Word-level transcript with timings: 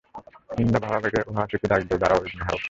হিন্দা 0.57 0.79
ভাবাবেগে 0.83 1.21
ওয়াহশীকে 1.23 1.67
ডাক 1.71 1.81
দেয় 1.87 1.99
দাড়াও 2.01 2.19
ইবনে 2.27 2.43
হারব। 2.45 2.59